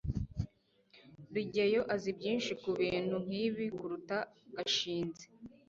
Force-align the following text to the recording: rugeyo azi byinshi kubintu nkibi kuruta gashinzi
rugeyo 1.33 1.81
azi 1.95 2.09
byinshi 2.17 2.51
kubintu 2.61 3.15
nkibi 3.25 3.65
kuruta 3.77 4.17
gashinzi 4.55 5.25